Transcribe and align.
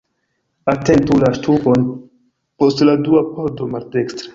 Atentu 0.73 1.19
la 1.25 1.29
ŝtupon 1.39 1.85
post 2.63 2.87
la 2.91 3.01
dua 3.09 3.27
pordo 3.39 3.75
maldekstre. 3.77 4.29